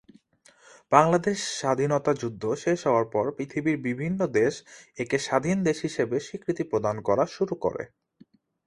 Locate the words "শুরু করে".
7.35-7.83